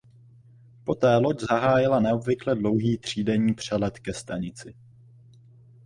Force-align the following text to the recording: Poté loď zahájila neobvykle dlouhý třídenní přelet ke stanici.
Poté 0.85 1.17
loď 1.17 1.39
zahájila 1.39 1.99
neobvykle 1.99 2.55
dlouhý 2.55 2.97
třídenní 2.97 3.53
přelet 3.53 3.99
ke 3.99 4.13
stanici. 4.13 4.73